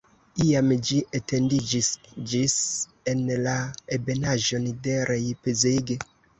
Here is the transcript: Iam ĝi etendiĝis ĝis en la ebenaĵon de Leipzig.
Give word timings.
Iam 0.43 0.71
ĝi 0.87 0.95
etendiĝis 1.19 1.91
ĝis 2.33 2.57
en 3.15 3.23
la 3.45 3.55
ebenaĵon 4.01 4.69
de 4.89 4.99
Leipzig. 5.15 5.99